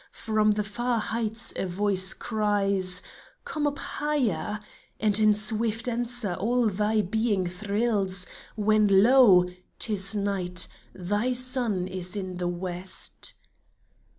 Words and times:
From 0.13 0.49
the 0.53 0.63
far 0.63 0.97
heights 0.97 1.53
a 1.55 1.67
voice 1.67 2.15
cries," 2.15 3.03
Come 3.45 3.67
up 3.67 3.77
higher!" 3.77 4.59
And 4.99 5.19
in 5.19 5.35
swift 5.35 5.87
answer 5.87 6.33
all 6.33 6.65
thy 6.69 7.01
being 7.01 7.45
thrills, 7.45 8.25
When 8.55 9.03
lo! 9.03 9.45
'tis 9.77 10.15
night— 10.15 10.67
thy 10.95 11.33
sun 11.33 11.87
is 11.87 12.15
in 12.15 12.37
the 12.37 12.47
west 12.47 13.35